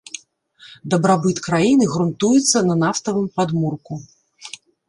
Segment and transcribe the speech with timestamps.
[0.93, 3.93] Дабрабыт краіны грунтуецца на нафтавым падмурку.